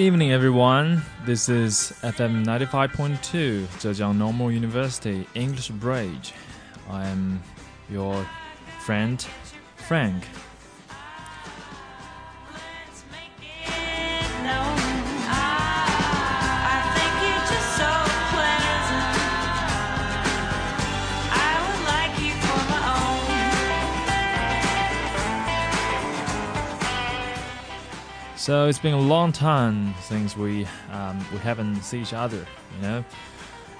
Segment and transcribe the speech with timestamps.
[0.00, 1.02] evening, everyone.
[1.26, 6.32] This is FM 95.2, Zhejiang Normal University English Bridge.
[6.88, 7.42] I am
[7.90, 8.26] your
[8.80, 9.22] friend,
[9.76, 10.24] Frank.
[28.40, 32.80] So it's been a long time since we um, we haven't seen each other, you
[32.80, 33.04] know.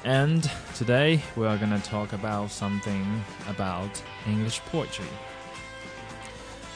[0.04, 3.88] And today we are gonna talk about something about
[4.26, 5.08] English poetry.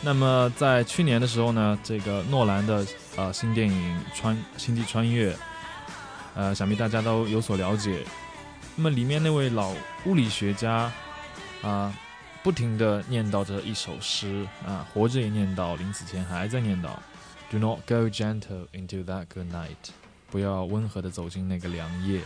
[0.00, 5.30] 那么在去年的时候呢，这个诺兰的呃新电影《穿星际穿越》，
[6.34, 8.02] 呃，想必大家都有所了解。
[8.76, 9.74] 那么里面那位老
[10.06, 10.90] 物理学家
[11.60, 11.92] 啊，
[12.42, 16.88] 不停的念叨着一首诗啊，活着也念叨，临死前还在念叨。
[17.50, 19.92] Do not go gentle into that good night，
[20.30, 22.20] 不要温和的走进那个凉夜。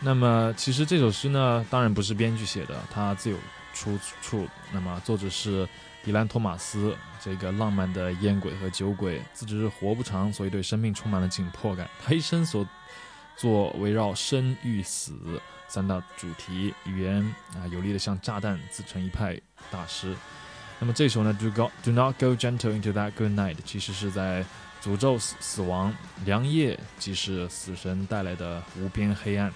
[0.00, 3.38] 那么，其实这首诗呢，当然不是编剧写的，它自有
[3.72, 4.46] 出处。
[4.72, 5.66] 那么，作者是
[6.04, 11.88] 迪兰·托马斯，这个浪漫的烟鬼和酒鬼，自知活不长，所以对生命充满了紧迫感。
[12.04, 12.66] 他一生所
[13.36, 17.22] 做围绕生与死三大主题，语言
[17.54, 20.14] 啊有力的像炸弹，自成一派大师。
[20.82, 24.44] 那么这首呢，Do go Do not go gentle into that good night，其实是在
[24.82, 25.94] 诅咒死死亡，
[26.24, 29.52] 良夜即是死神带来的无边黑暗。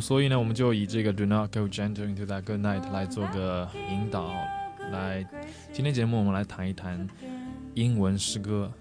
[0.00, 4.32] 所以呢，我们就以这个 "Do not go gentle into that good night" 来做个引导。
[4.90, 5.26] 来，
[5.72, 7.08] 今天节目我们来谈一谈
[7.74, 8.72] 英文诗歌。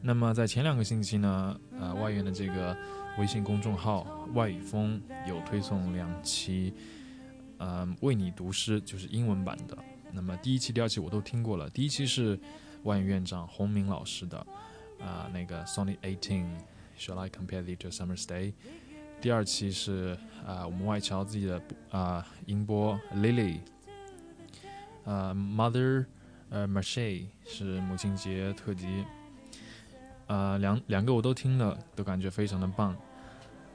[0.00, 2.74] 那么在前两个星期呢，呃，外援的这个
[3.18, 4.98] 微信公众号“外语风”
[5.28, 6.72] 有推送两期，
[7.58, 9.76] 呃，为你读诗，就是英文版的。
[10.12, 11.68] 那么第一期、第二期我都听过了。
[11.68, 12.38] 第一期是
[12.84, 14.38] 外语院长洪明老师的，
[14.98, 18.54] 啊，那个 Sony Eighteen，Shall I compare it to a summer's day？
[19.20, 20.16] 第二期是
[20.46, 21.60] 啊，我们外侨自己的
[21.90, 23.58] 啊音波 Lily，
[25.04, 26.06] 呃，Mother，
[26.48, 29.04] 呃，Mache 是母亲节特辑，
[30.26, 32.96] 啊，两两个我都听了，都感觉非常的棒。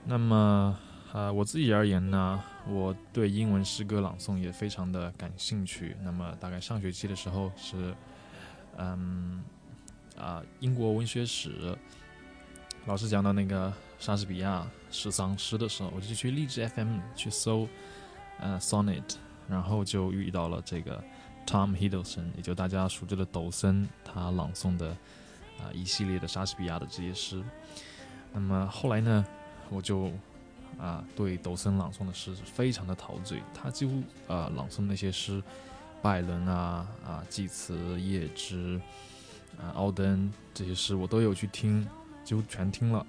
[0.04, 0.76] 那么
[1.14, 5.96] 啊，我自己而言呢，我对英文诗歌朗诵也非常的感兴趣。
[6.04, 7.94] 那么大概上学期的时候是，
[8.78, 9.44] 嗯，
[10.18, 11.78] 啊，英国文学史。
[12.88, 17.68] 老师讲到那个莎士比亚诗丧诗的时候，我就去励志 FM 去搜，
[18.40, 19.16] 呃，sonnet，
[19.50, 21.04] 然后就遇到了这个
[21.46, 24.92] Tom Hiddleston，也就大家熟知的抖森，他朗诵的
[25.60, 27.44] 啊一系列的莎士比亚的这些诗。
[28.32, 29.26] 那么后来呢，
[29.70, 30.10] 我就
[30.80, 35.44] 啊对抖森朗诵的诗是非常的陶醉，他几乎啊朗诵那些诗，
[36.02, 38.82] 拜伦啊啊济慈、叶芝
[39.60, 41.86] 啊奥登这些诗我都有去听。
[42.26, 43.06] 就全听了，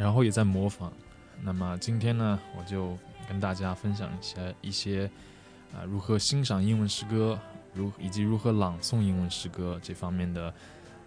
[0.00, 0.90] 然后也在模仿。
[1.42, 2.96] 那么今天呢，我就
[3.28, 5.10] 跟大家分享一些一些
[5.74, 7.38] 啊如何欣赏英文诗歌，
[7.74, 10.46] 如以及如何朗诵英文诗歌这方面的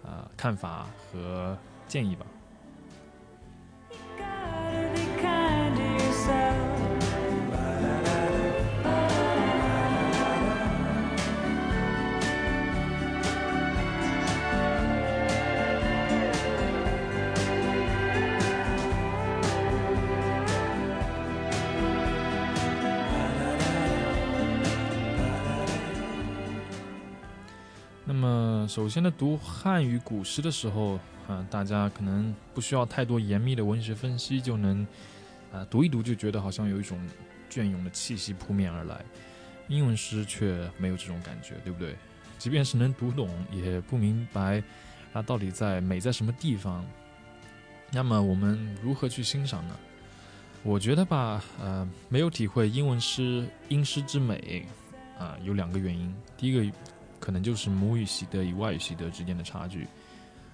[0.04, 1.58] 啊看法和
[1.88, 2.24] 建议吧。
[28.74, 30.98] 首先呢，读汉语古诗的时候，
[31.28, 34.84] 啊，大家可能不需要太多严密的文学分析，就能，
[35.52, 36.98] 啊，读一读就觉得好像有一种
[37.48, 39.00] 隽永的气息扑面而来。
[39.68, 41.94] 英文诗却没有这种感觉，对不对？
[42.36, 44.60] 即便是能读懂，也不明白
[45.12, 46.84] 它到底在美在什么地方。
[47.92, 49.76] 那么我们如何去欣赏呢？
[50.64, 54.66] 我觉得吧，呃，没有体会英文诗英诗之美，
[55.16, 56.12] 啊，有两个原因。
[56.36, 56.76] 第一个。
[57.24, 59.88] 可能就是母语习得与外语习得之间的差距，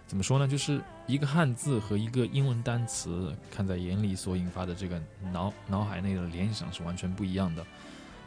[0.06, 0.46] 怎么说呢？
[0.46, 5.02] 就是一个汉字和一个英文单词看在眼里所引发的这个
[5.32, 7.66] 脑脑海内的联想是完全不一样的。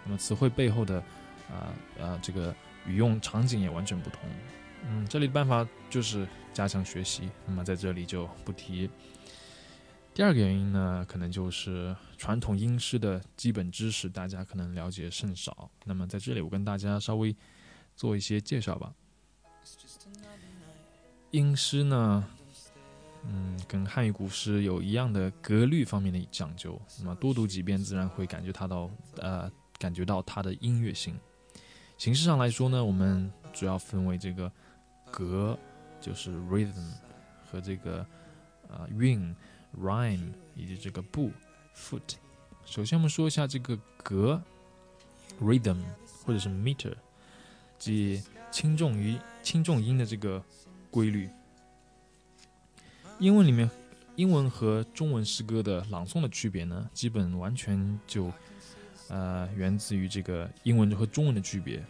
[0.04, 1.02] 那么词汇背后的
[1.50, 2.54] 啊啊这个
[2.86, 4.20] 语用场景也完全不同。
[4.90, 7.30] 嗯，这里的办法就是加强学习。
[7.48, 8.90] 那么在这里就不提。
[10.14, 15.72] 第二个原因呢，可能就是传统英诗的基本知识大家可能了解甚少。
[15.86, 17.34] 那么在这里，我跟大家稍微
[17.96, 18.94] 做一些介绍吧。
[21.32, 22.28] 音诗呢，
[23.26, 26.80] 嗯，跟汉语古诗有一样的格律方面的讲究。
[27.00, 31.18] 那么多读几遍，自然会感觉它到呃，感觉到它的音乐性。
[31.98, 34.52] 形式上来说呢，我们主要分为这个
[35.12, 35.58] 格，
[36.00, 36.92] 就是 rhythm，
[37.50, 38.06] 和这个
[38.70, 39.36] 呃韵。
[39.82, 41.32] rhyme 以及这个步
[41.76, 42.18] foot。
[42.64, 44.40] 首先，我们说一下这个格
[45.42, 45.82] rhythm
[46.24, 46.94] 或者是 meter，
[47.84, 50.42] 即轻重于轻重音的这个
[50.90, 51.30] 规律。
[53.20, 53.70] 英文里面，
[54.16, 58.32] 英文和中文诗歌的朗诵的区别呢，基本完全就
[59.10, 61.84] 呃源自于这个英文和中文的区别。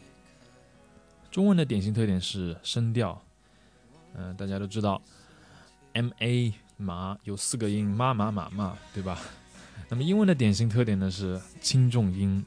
[1.30, 3.22] 中文的典型特点是声调，
[4.16, 5.00] 嗯，大家都知道
[5.94, 6.52] ，m a。
[6.76, 9.20] 马有四个音，妈马马马，对吧？
[9.90, 12.44] 那么英文的典型特点呢是轻重音。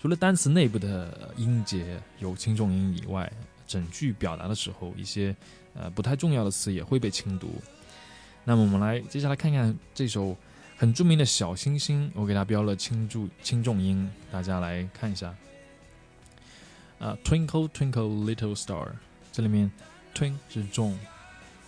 [0.00, 3.30] 除了单词内部的音节有轻重音以外，
[3.66, 5.36] 整句表达的时候，一些
[5.74, 7.52] 呃不太重要的词也会被轻读。
[8.44, 10.34] 那么我们来接下来看看这首
[10.78, 15.34] 很著名的小星星，我给它标了轻重轻重音，大家来看一下。
[16.98, 18.92] 啊，Twinkle Twinkle Little Star，
[19.30, 19.70] 这里面
[20.14, 20.98] twin 是重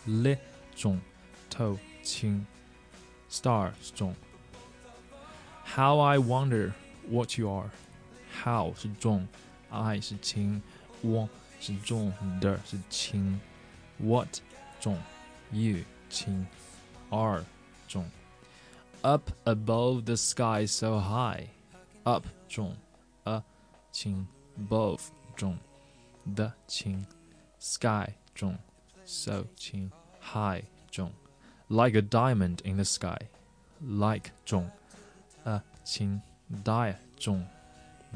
[0.09, 0.39] ，li
[0.75, 0.99] 重。
[1.51, 2.47] toe 轻
[3.31, 4.15] ，star 是重。
[5.77, 6.73] How I wonder
[7.11, 7.69] what you are。
[8.44, 9.28] How 是重，
[9.70, 10.62] I 是轻，
[11.02, 11.30] what
[11.60, 13.40] 是重，the 是轻，
[13.98, 14.40] what
[14.80, 14.98] 重，
[15.52, 16.46] you 轻，
[17.10, 17.44] are
[17.88, 18.06] 重。
[19.02, 22.76] Up above the sky so high。Up 重，
[23.26, 23.44] a
[23.92, 24.28] 轻，
[24.58, 25.02] above
[25.36, 25.58] 重，
[26.36, 27.06] the 轻，
[27.60, 28.58] sky 重，
[29.06, 29.92] so 轻，
[30.22, 31.12] high 重。
[31.70, 33.18] like a diamond in the sky,
[33.82, 34.72] like 重，
[35.44, 36.22] a 轻，
[36.64, 37.46] die 重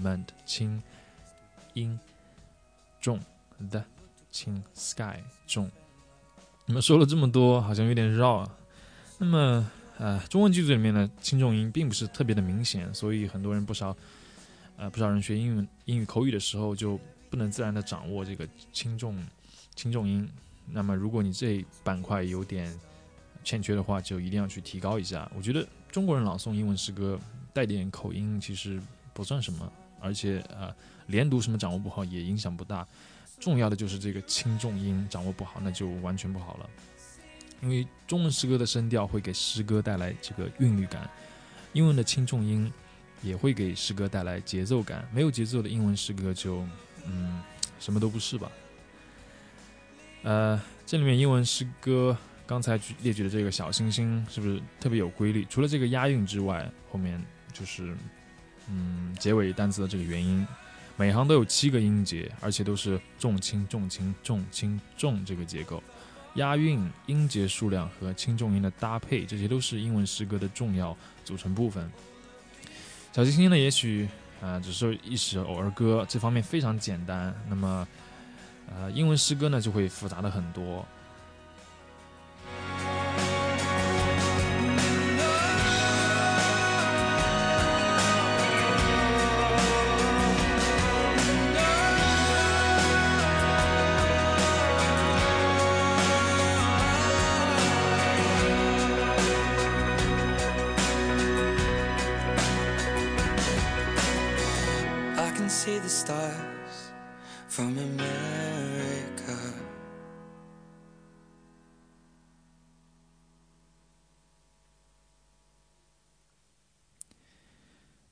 [0.02, 0.82] ，mend 轻，
[1.75, 1.98] 音
[3.00, 3.20] 重
[3.70, 3.84] ，the
[4.31, 5.70] 轻，sky 重。
[6.66, 8.56] 那么说了这么多，好像有点绕啊。
[9.19, 13.96] 那么，呃，中文句子里面的轻重音并不是特别的明显，所以很多人不少，
[14.76, 16.98] 呃，不少人学英语英语口语的时候就
[17.31, 19.16] 不能自然的掌握这个轻重
[19.75, 20.28] 轻重音。
[20.66, 22.78] 那么，如果你这板块有点
[23.44, 25.31] 欠缺的话，就一定要去提高一下。
[25.34, 27.19] 我觉得中国人朗诵英文诗歌
[27.54, 28.82] 带点口音其实
[29.14, 30.75] 不算什么，而且呃，
[31.06, 32.87] 连读什么掌握不好也影响不大。
[33.38, 36.70] 重要的就是这个轻重音掌握不好，那就完全不好了。
[37.62, 41.08] 因为中文诗歌的声调会给诗歌带来这个韵律感，
[41.72, 42.72] 英文的轻重音
[43.22, 45.08] 也会给诗歌带来节奏感。
[45.12, 46.66] 没有节奏的英文诗歌就
[47.06, 47.43] 嗯
[47.78, 48.50] 什么都不是吧。
[50.22, 52.17] 呃，这里面英文诗歌。
[52.48, 55.44] 刚才列举的这个小星星是不是特别有规律？
[55.46, 57.20] 除了这个押韵之外，后面
[57.53, 57.93] 就是
[58.69, 60.46] 嗯结尾单词的这个元音，
[60.96, 65.82] 每行都有七个音节，而且都是重轻重轻重轻重这个结构。
[66.35, 70.94] 押韵、音节数量和轻重音的搭配，这些都是英文诗歌的重要
[71.25, 71.91] 组成部分。
[73.13, 74.06] 小星星呢，也许
[74.43, 77.35] 啊只是一首儿歌，这方面非常简单。
[77.49, 77.89] 那么
[78.69, 80.85] 呃，英文诗歌呢就会复杂的很多。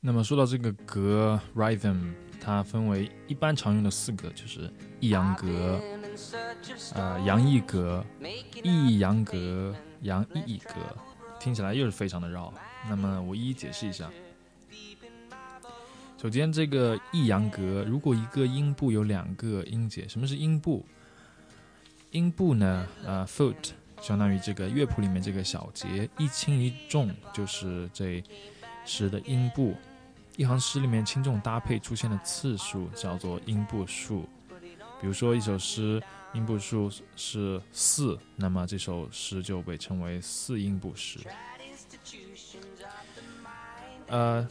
[0.00, 5.80] 那么说到这个格 rhythm，它分为一般常用的四个，就是抑扬格、
[6.94, 8.04] 呃扬抑格、
[8.62, 10.74] 抑扬格、扬抑抑格，
[11.40, 12.52] 听起来又是非常的绕。
[12.88, 14.10] 那么我一一解释一下。
[16.24, 20.82] 首先，这个抑扬格，如果一个音部有两个音节，什么是音部？
[22.12, 22.88] 音部呢？
[23.04, 28.24] 呃，foot 相当于这个乐谱里面这个小节，一轻一重就是这
[28.86, 29.74] 诗的音部。
[30.38, 34.26] 一行诗里面轻重搭配出现的次数叫做音部数。
[35.02, 36.02] 比如说一首诗
[36.32, 41.20] 音部数是四，那么这首诗就被称为四音部诗。
[44.06, 44.46] 呃，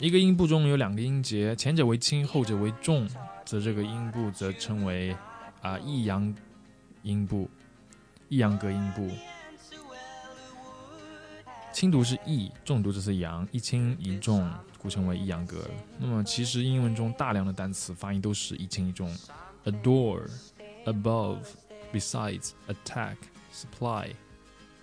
[0.00, 3.08] 一个音部中有两个音节，前者为轻，后者为重，
[3.44, 5.14] 则这个音部则称为
[5.60, 6.32] 啊抑扬
[7.02, 7.50] 音部、
[8.28, 9.10] 抑扬格音部。
[11.72, 15.68] 轻读是抑，重读就是阳，一轻一重，故称为一阳格。
[15.98, 19.12] 那么其实英文中大量的单词发音都是一轻一重
[19.64, 20.28] ，adore、
[20.84, 21.40] above、
[21.92, 23.16] besides、attack、
[23.52, 24.12] supply、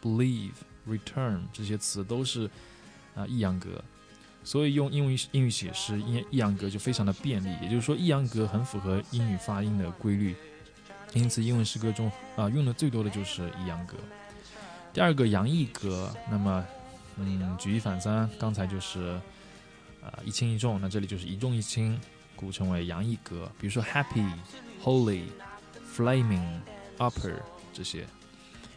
[0.04, 0.56] believe、
[0.86, 2.50] return 这些词都是
[3.16, 3.82] 啊一阳格。
[4.46, 7.50] 所以用英语英语写诗，一一阳格就非常的便利。
[7.64, 10.36] 也就是说，一阳格很符合英语发音的规律，
[11.14, 13.98] 因此英文诗歌中啊用的最多的就是一阳格。
[14.94, 16.64] 第二个阳一格，那么
[17.18, 19.20] 嗯举一反三，刚才就是
[20.04, 22.00] 啊一轻一重，那这里就是一重一轻，
[22.36, 23.52] 故称为阳一格。
[23.60, 24.32] 比如说 happy、
[24.84, 25.24] holy、
[25.92, 26.60] flaming、
[27.00, 27.34] upper
[27.74, 28.06] 这些。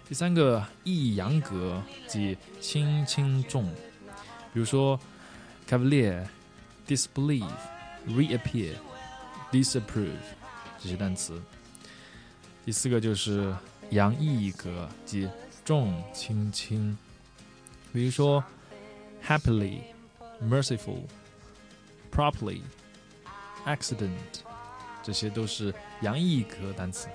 [0.08, 3.70] 第三个一阳格，即轻轻重，
[4.54, 4.98] 比如说。
[5.67, 6.27] Cavalier,
[6.88, 7.45] disbelieve,
[8.07, 8.75] reappear,
[9.51, 10.19] disapprove
[10.79, 11.41] 这些单词。
[12.65, 13.55] 第四个就是
[13.89, 15.29] 阳一格，即
[15.65, 16.97] 重轻轻。
[17.91, 18.43] 比如说，
[19.25, 19.79] happily,
[20.41, 21.03] merciful,
[22.12, 22.62] properly,
[23.65, 24.41] accident，
[25.01, 27.07] 这些都是阳一格单词。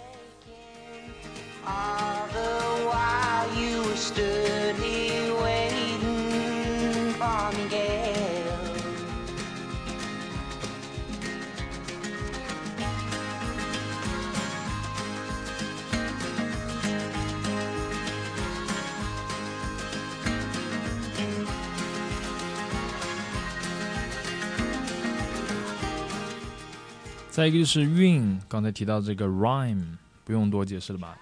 [27.34, 31.18] 再一个就是韵，刚才提到这个 rhyme，不用多解释了吧？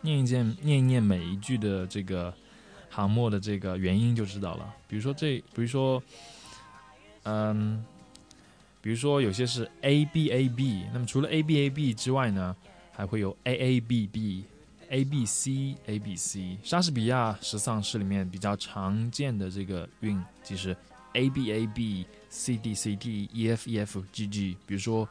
[0.00, 2.32] 念一念，念一念每一句的这个
[2.88, 4.74] 行末的这个元音就知道了。
[4.88, 6.02] 比如说这，比如说，
[7.24, 7.84] 嗯，
[8.80, 12.56] 比如说有些是 a b a b，那么除了 a b a b 之外呢，
[12.90, 14.42] 还会有 a a b b、
[14.88, 16.56] a b c、a b c。
[16.62, 20.74] 莎士比亚十四行诗里面比较常见的这个韵，即是
[21.12, 24.56] a b a b、c d c d、e f e f g g。
[24.64, 25.06] 比如说。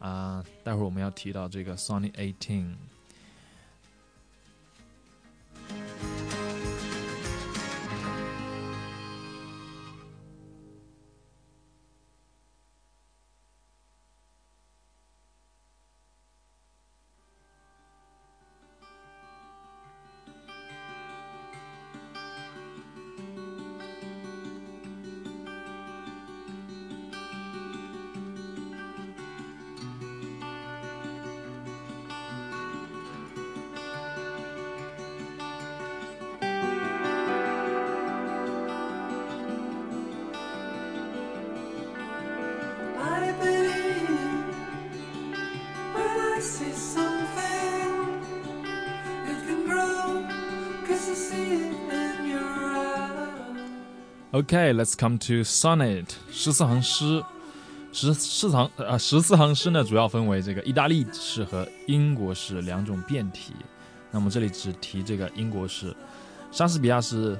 [0.00, 2.74] 啊，待会儿我们要提到这个 Sony Eighteen。
[54.40, 57.22] OK，let's come to sonnet 十四行诗。
[57.92, 63.52] 十四行啊，十四行诗呢，主要分为这个意大利式和英国式两种变体。
[64.10, 65.94] 那么这里只提这个英国式。
[66.50, 67.38] 莎士比亚是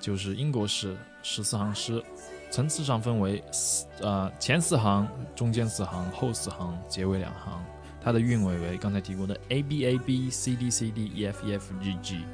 [0.00, 2.02] 就是英国式十四行诗，
[2.50, 7.64] 层次上分为四呃前四行、中间四行、后四行、结尾两行。
[8.02, 12.24] 它的韵尾为刚才提过的 A B A B C D C D E F E F G G。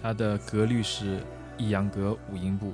[0.00, 1.20] 它的格律是。
[1.57, 2.73] 一阳格五音部。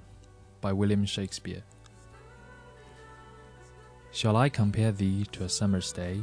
[0.60, 1.64] by William Shakespeare.
[4.12, 6.22] Shall I compare thee to a summer's day?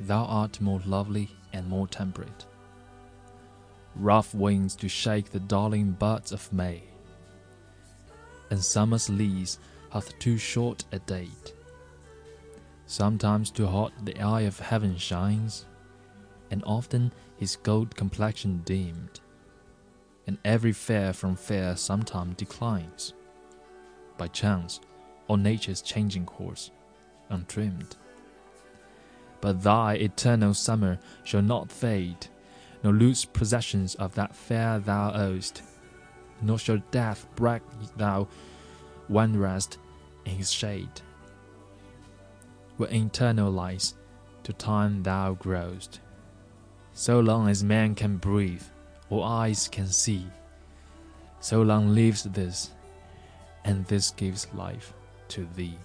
[0.00, 2.46] Thou art more lovely and more temperate.
[3.96, 6.82] Rough winds to shake the darling buds of May,
[8.50, 9.58] and summer's lease
[9.90, 11.54] hath too short a date.
[12.86, 15.66] Sometimes too hot the eye of heaven shines,
[16.50, 19.20] and often his gold complexion dimmed,
[20.26, 23.14] and every fair from fair sometime declines,
[24.16, 24.80] by chance
[25.28, 26.70] or nature's changing course,
[27.28, 27.96] untrimmed.
[29.40, 32.26] But thy eternal summer shall not fade,
[32.82, 35.62] nor lose possessions of that fair thou owest,
[36.42, 37.62] nor shall death break
[37.96, 38.28] thou
[39.08, 39.78] one rest
[40.24, 41.00] in his shade.
[42.76, 43.94] When eternal lies
[44.44, 46.00] to time thou growest,
[46.92, 48.62] so long as man can breathe
[49.08, 50.26] or eyes can see,
[51.40, 52.70] so long lives this,
[53.64, 54.92] and this gives life
[55.28, 55.78] to thee.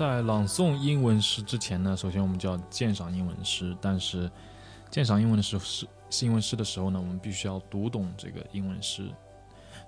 [0.00, 3.76] 在朗诵英文诗之前呢，首先我们就要鉴赏英文诗。
[3.82, 4.30] 但是
[4.90, 5.86] 鉴赏英文的时候是
[6.24, 9.10] 英文诗的时候呢，我们必须要读懂这个英文诗。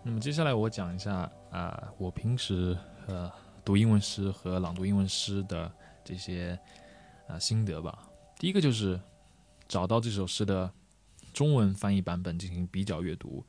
[0.02, 2.76] 那么接下来我讲一下啊，我平时
[3.06, 3.32] 呃
[3.64, 5.72] 读英文诗和朗读英文诗的
[6.04, 6.58] 这些
[7.26, 7.98] 啊心得吧。
[8.38, 9.00] 第一个就是
[9.66, 10.70] 找到这首诗的
[11.32, 13.42] 中文翻译版本进行比较阅读，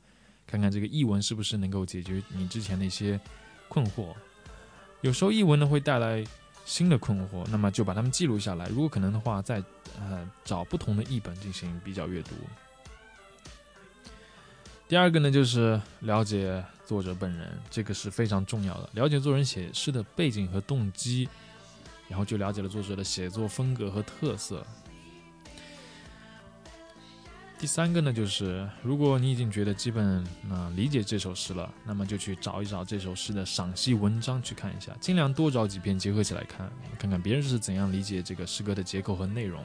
[0.46, 3.20] 看看这个译文是不是能够解决你之前的一些
[3.68, 4.14] 困惑。
[5.02, 6.24] 有时候译文呢会带来
[6.64, 8.66] 新的困惑，那么就把它们记录下来。
[8.68, 9.62] 如果可能的话，再
[9.98, 12.30] 呃找不同的译本进行比较阅读。
[14.86, 18.88] 第二个呢，就是了解作者本人，这个是非常重要的。
[18.92, 21.28] 了解作人写诗的背景和动机，
[22.08, 24.64] 然后就了解了作者的写作风格和特色。
[27.64, 39.64] 第三个呢，就是如果你已经觉得基本啊理解这首诗了，那么就去找一找这首诗的赏析文章去看一下，尽量多找几篇结合起来看，看看别人是怎样理解这个诗歌的结构和内容。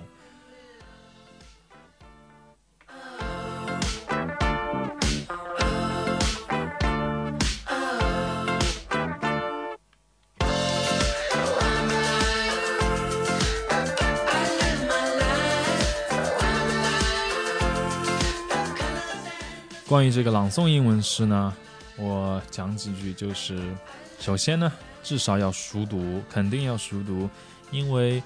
[19.90, 21.52] 关于这个朗诵英文诗呢，
[21.98, 23.76] 我讲几句，就是
[24.20, 24.72] 首先呢，
[25.02, 27.28] 至少要熟读，肯定要熟读，
[27.72, 28.22] 因为，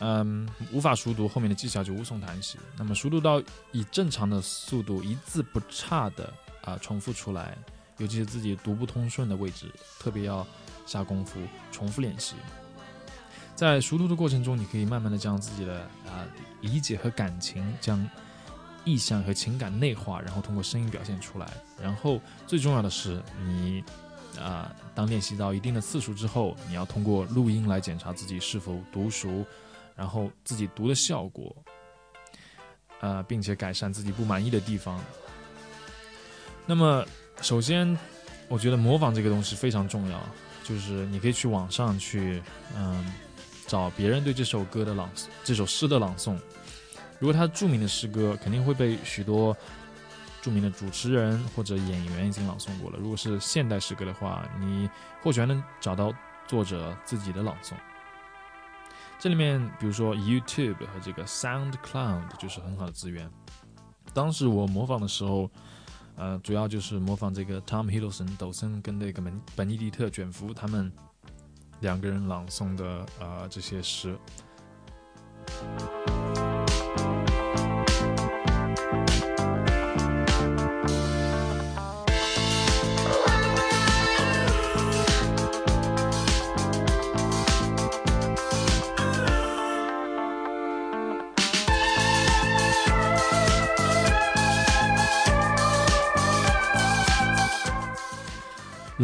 [0.00, 2.58] 嗯，无法熟读，后面的技巧就无从谈起。
[2.76, 7.56] 那么熟读到以正常的速度，一字不差的啊重复出来，
[7.96, 10.46] 尤其是自己读不通顺的位置，特别要
[10.84, 11.40] 下功夫
[11.72, 12.34] 重复练习。
[13.54, 16.20] 在熟读的过程中，你可以慢慢的将自己的啊
[16.60, 18.06] 理解和感情将。
[18.86, 21.46] 意象和情感内化，然后通过声音表现出来。
[21.82, 23.84] 然后最重要的是，你
[24.40, 29.44] 啊，当练习到一定的次数之后，你要通过录音来检查自己是否读熟，
[29.96, 31.54] 然后自己读的效果，
[33.00, 34.98] 呃，并且改善自己不满意的地方。
[36.64, 37.04] 那么，
[37.42, 37.98] 首先，
[38.48, 40.20] 我觉得模仿这个东西非常重要，
[40.62, 42.42] 就是你可以去网上去，
[42.76, 43.12] 嗯，
[43.66, 46.38] 找别人对这首歌的朗诵这首诗的朗诵。
[47.18, 49.56] 如果他著名的诗歌，肯定会被许多
[50.42, 52.98] 著名的主持人或者演员已经朗诵过了。
[52.98, 54.88] 如果是现代诗歌的话，你
[55.22, 56.12] 或许还能找到
[56.46, 57.72] 作者自己的朗诵。
[59.18, 63.30] 这里面，比如说 YouTube 和这个 SoundCloud 就是很好的资源。
[64.12, 65.50] 当时我模仿的时候，
[66.16, 70.92] 呃，主要就是模仿这个 Tom Hiddleston 抖森跟那个本本尼迪特卷福他们
[71.80, 74.16] 两个人朗诵的呃这些诗。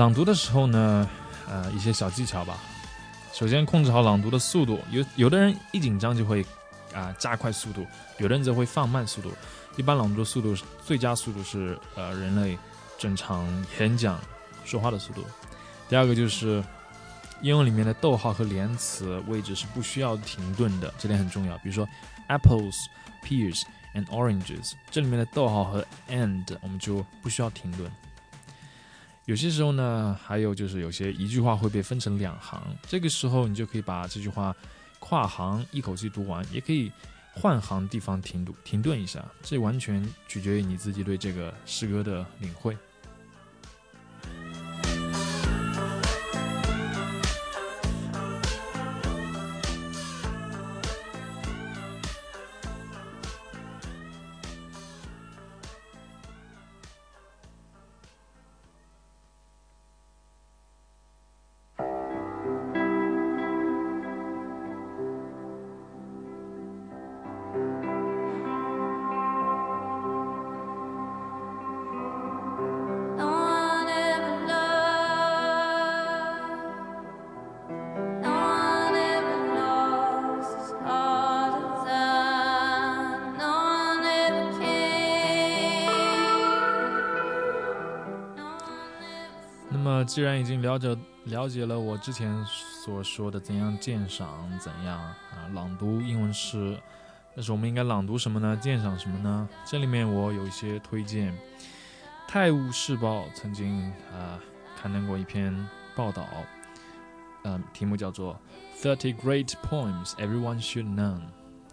[0.02, 1.08] 朗读的时候呢，
[1.48, 2.58] 呃，一些小技巧吧。
[3.32, 6.44] 首先控制好朗读的速度，有有的人一紧张就会
[6.92, 7.86] 啊加快速度，
[8.18, 9.30] 有的人则会放慢速度。
[9.76, 12.58] 一般朗读的速度最佳速度是呃人类
[12.98, 13.46] 正常
[13.78, 14.18] 演讲
[14.64, 15.24] 说话的速度。
[15.88, 16.64] 第二个就是
[17.40, 21.56] 英文里面的逗号和连词位置是不需要停顿的，这点很重要。
[21.58, 21.88] 比如说
[22.28, 22.86] apples,
[23.24, 23.62] pears
[23.94, 27.88] and oranges，这里面的逗号和 and 我们就不需要停顿。
[29.26, 34.54] 有些时候呢，还有就是有些一句话会被分成两行，这个时候你就可以把这句话
[34.98, 36.90] 跨行一口气读完，也可以
[37.32, 42.76] 换行地方停读停顿一下，这完全取决于你自己对这个诗歌的领会。
[90.04, 96.78] 既然已经了解了解了我之前所说的怎样鉴赏、怎样啊朗读英文诗，
[97.34, 98.56] 但是我们应该朗读什么呢？
[98.60, 99.48] 鉴赏什么呢？
[99.64, 101.32] 这里面我有一些推荐。
[102.34, 104.40] 《泰晤士报》曾经啊
[104.80, 106.26] 刊登过一篇报道，
[107.44, 108.40] 嗯，题目叫做
[108.82, 111.20] 《Thirty great poems everyone should know，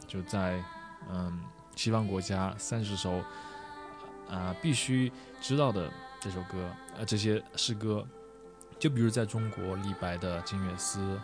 [0.05, 0.61] 就在
[1.09, 1.41] 嗯
[1.75, 3.23] 西方国家三十首
[4.29, 5.89] 啊必须知道的
[6.19, 8.05] 这首歌呃这些诗歌，
[8.79, 11.19] 就比如在中国李白的《静月思》，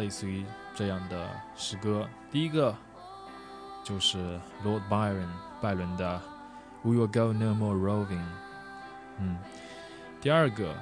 [0.00, 2.08] 类似于这样的诗歌。
[2.30, 2.74] 第一个
[3.84, 5.28] 就是 Lord Byron
[5.60, 6.20] 拜伦的
[6.82, 8.24] We will go no more roving，
[9.18, 9.38] 嗯，
[10.20, 10.74] 第二个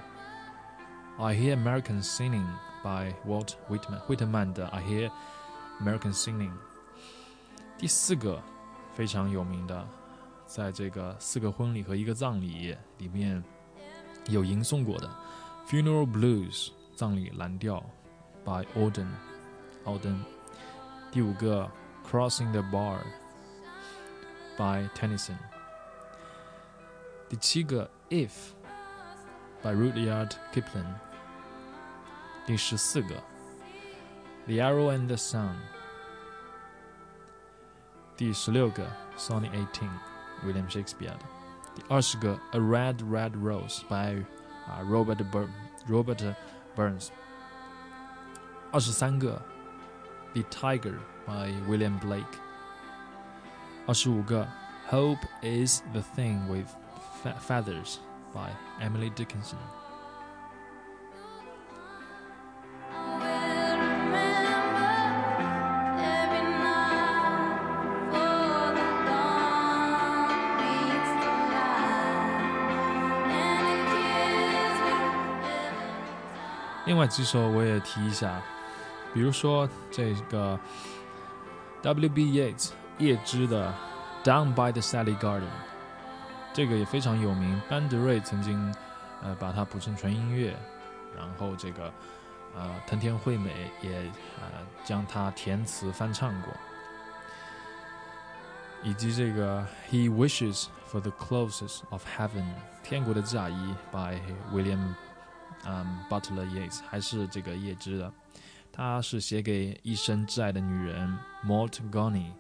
[1.19, 2.47] I hear American singing"。
[2.85, 5.11] by Walt Whitman，惠特曼的《I Hear
[5.83, 6.53] American Singing》。
[7.77, 8.41] 第四个
[8.95, 9.89] 非常有名的，
[10.47, 13.43] 在这个四个婚礼和一个葬礼里面
[14.29, 15.09] 有吟诵过的
[15.68, 17.84] 《Funeral Blues》葬礼蓝调
[18.44, 19.08] by Auden
[19.86, 20.24] 奥登。
[21.12, 21.70] 第五个《
[22.10, 25.38] Crossing the Bar》by Tennyson。
[27.30, 27.90] 第七个《
[28.28, 30.94] If》by Rudyard Kipling。
[32.46, 33.16] 第十四个，《
[34.46, 35.50] The Arrow and the Sun》。
[38.18, 38.86] 第十六个，《
[39.18, 41.20] Sonnet Eighteen》，William Shakespeare 的。
[41.76, 44.26] 第二十个，《A Red Red Rose》by
[44.68, 45.48] 啊 Robert Bur
[45.88, 46.36] Robert
[46.76, 47.10] Burns。
[48.72, 49.42] 二十三个，《
[50.42, 52.24] The Tiger》by William Blake。
[53.86, 54.48] 二十五个，《
[54.92, 56.68] Hope is the Thing with
[57.48, 59.58] Feathers》by Emily Dickinson。
[77.07, 78.41] 几首我也提一下，
[79.13, 80.59] 比如说这个
[81.83, 82.25] W.B.
[82.25, 83.73] Yeats 叶芝的
[84.29, 85.43] 《Down by the Sally Garden》，
[86.53, 87.61] 这个也非常有名。
[87.69, 88.75] 班德瑞曾经
[89.23, 90.57] 呃把它谱成纯音乐，
[91.17, 91.93] 然后这个
[92.55, 94.51] 呃藤田惠美也呃
[94.85, 96.53] 将它填词翻唱过，
[98.83, 102.47] 以及这个 He Wishes for the Closes of Heaven
[102.83, 104.21] 天国的嫁衣 by
[104.53, 104.95] William。
[105.65, 108.13] 嗯，Butler Yeats 还是这个叶芝的，
[108.73, 112.31] 他是写给一生挚爱的女人 Maud Gonny。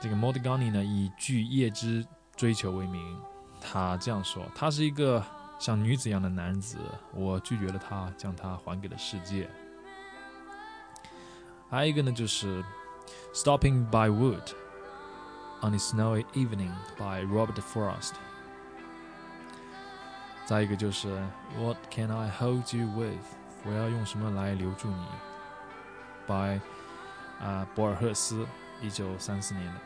[0.00, 3.20] 这个 Maud Gonny 呢，以拒叶芝追求为名。
[3.60, 5.20] 他这样说：“他是一个
[5.58, 6.78] 像女子一样的男子，
[7.12, 9.50] 我拒绝了他，将他还给了世界。”
[11.68, 12.64] 还有一个呢，就是
[13.34, 14.52] Stopping by Wood
[15.60, 18.12] on a Snowy Evening by Robert Frost。
[20.48, 21.14] 再一个就是
[21.58, 23.18] What can I hold you with？
[23.66, 25.06] 我要用什么来留住你
[26.26, 26.58] ？by
[27.38, 28.46] 啊博尔赫斯，
[28.80, 29.80] 一九三四年的。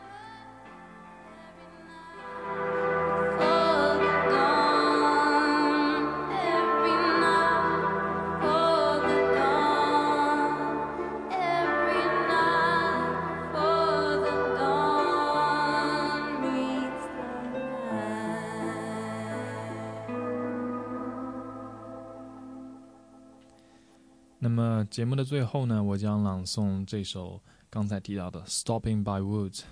[24.92, 29.62] 节目的最后呢，我将朗诵这首刚才提到的《Stopping by Woods